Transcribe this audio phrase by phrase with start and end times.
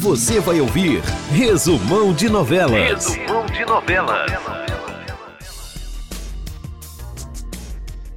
[0.00, 3.08] Você vai ouvir Resumão de Novelas.
[3.08, 4.32] Resumão de Novelas.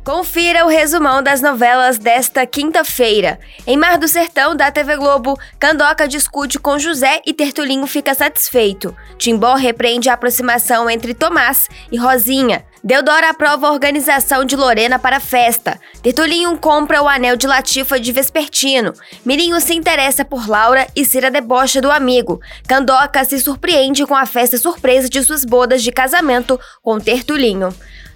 [0.01, 3.38] Confira o resumão das novelas desta quinta-feira.
[3.67, 8.95] Em Mar do Sertão, da TV Globo, Candoca discute com José e Tertulinho fica satisfeito.
[9.18, 12.63] Timbó repreende a aproximação entre Tomás e Rosinha.
[12.86, 15.79] Deodora aprova a organização de Lorena para a festa.
[16.02, 18.91] Tertulinho compra o anel de Latifa de Vespertino.
[19.23, 22.41] Mirinho se interessa por Laura e Cira debocha do amigo.
[22.67, 27.73] Candoca se surpreende com a festa surpresa de suas bodas de casamento com Tertulinho.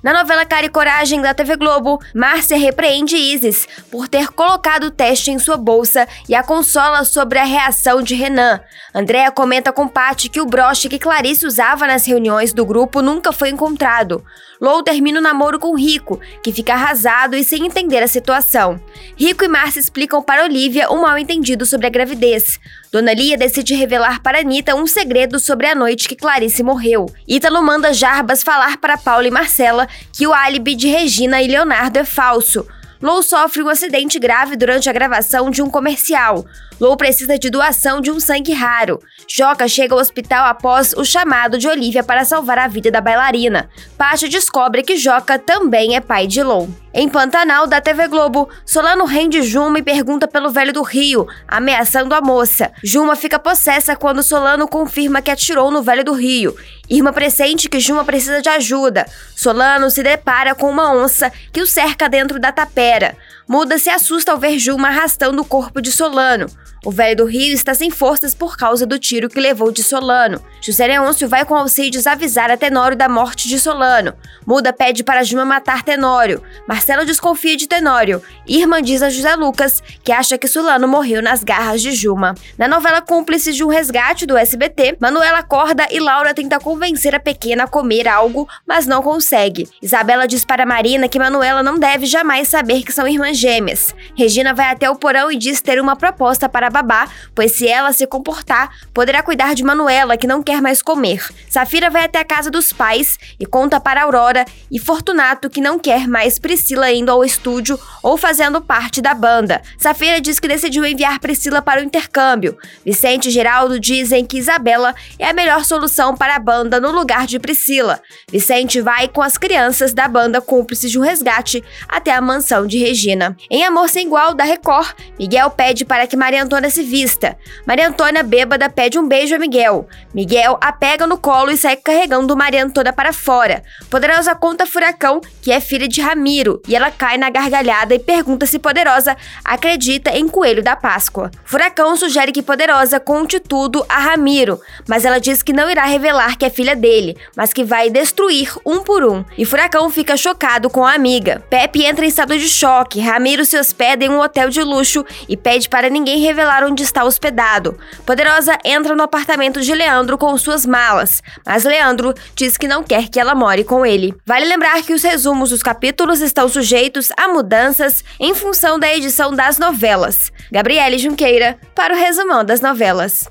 [0.07, 4.89] Na novela Cara e Coragem da TV Globo, Márcia repreende Isis por ter colocado o
[4.89, 8.61] teste em sua bolsa e a consola sobre a reação de Renan.
[8.95, 13.33] Andréa comenta com Paty que o broche que Clarice usava nas reuniões do grupo nunca
[13.33, 14.23] foi encontrado.
[14.61, 18.79] Lou termina o namoro com Rico, que fica arrasado e sem entender a situação.
[19.17, 22.61] Rico e Márcia explicam para Olivia um mal-entendido sobre a gravidez.
[22.91, 27.07] Dona Lia decide revelar para Anitta um segredo sobre a noite que Clarice morreu.
[27.27, 31.99] Ítalo manda Jarbas falar para Paula e Marcela que o álibi de Regina e Leonardo
[31.99, 32.65] é falso.
[33.01, 36.45] Lou sofre um acidente grave durante a gravação de um comercial.
[36.79, 38.99] Lou precisa de doação de um sangue raro.
[39.27, 43.69] Joca chega ao hospital após o chamado de Olivia para salvar a vida da bailarina.
[43.97, 46.67] Pacho descobre que Joca também é pai de Lou.
[46.99, 52.15] Em Pantanal, da TV Globo, Solano rende Juma e pergunta pelo velho do Rio, ameaçando
[52.15, 52.71] a moça.
[52.83, 56.57] Juma fica possessa quando Solano confirma que atirou no velho do Rio.
[56.89, 59.05] Irma pressente que Juma precisa de ajuda.
[59.35, 63.15] Solano se depara com uma onça que o cerca dentro da tapera.
[63.47, 66.47] Muda se assusta ao ver Juma arrastando o corpo de Solano.
[66.85, 70.41] O velho do Rio está sem forças por causa do tiro que levou de Solano.
[70.61, 74.13] José Leôncio vai com Alcides avisar a Tenório da morte de Solano.
[74.45, 76.41] Muda pede para Juma matar Tenório.
[76.67, 78.21] Marcelo desconfia de Tenório.
[78.47, 82.35] Irmã diz a José Lucas que acha que Solano morreu nas garras de Juma.
[82.57, 87.19] Na novela Cúmplices de um Resgate do SBT, Manuela acorda e Laura tenta convencer a
[87.19, 89.67] pequena a comer algo, mas não consegue.
[89.81, 93.93] Isabela diz para Marina que Manuela não deve jamais saber que são irmãs gêmeas.
[94.15, 97.91] Regina vai até o porão e diz ter uma proposta para babá, pois se ela
[97.93, 101.25] se comportar, poderá cuidar de Manuela, que não quer mais comer.
[101.49, 105.79] Safira vai até a casa dos pais e conta para Aurora e Fortunato que não
[105.79, 109.61] quer mais Priscila indo ao estúdio ou fazendo parte da banda.
[109.77, 112.57] Safira diz que decidiu enviar Priscila para o intercâmbio.
[112.85, 117.27] Vicente e Geraldo dizem que Isabela é a melhor solução para a banda no lugar
[117.27, 118.01] de Priscila.
[118.31, 122.77] Vicente vai com as crianças da banda cúmplices de um resgate até a mansão de
[122.77, 123.35] Regina.
[123.49, 127.37] Em Amor Sem Igual, da Record, Miguel pede para que Maria Antônia se vista.
[127.65, 129.87] Maria Antônia, bêbada, pede um beijo a Miguel.
[130.13, 133.61] Miguel a pega no colo e sai carregando Maria Antônia para fora.
[133.89, 138.45] Poderosa conta Furacão, que é filha de Ramiro, e ela cai na gargalhada e pergunta
[138.45, 139.15] se Poderosa
[139.45, 141.29] acredita em Coelho da Páscoa.
[141.45, 146.37] Furacão sugere que Poderosa conte tudo a Ramiro, mas ela diz que não irá revelar
[146.37, 149.23] que é filha dele, mas que vai destruir um por um.
[149.37, 151.43] E Furacão fica chocado com a amiga.
[151.49, 152.99] Pepe entra em estado de choque.
[152.99, 157.03] Ramiro se hospeda em um hotel de luxo e pede para ninguém revelar onde está
[157.03, 157.77] hospedado.
[158.05, 163.09] Poderosa entra no apartamento de Leandro com suas malas, mas Leandro diz que não quer
[163.09, 164.15] que ela more com ele.
[164.25, 169.33] Vale lembrar que os resumos dos capítulos estão sujeitos a mudanças em função da edição
[169.33, 170.31] das novelas.
[170.51, 173.29] Gabriele Junqueira para o resumão das novelas.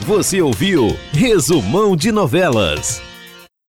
[0.00, 3.13] Você ouviu Resumão de Novelas.